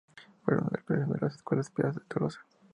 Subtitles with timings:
[0.43, 2.39] Fue alumno del colegio de las Escuelas Pías de Tolosa.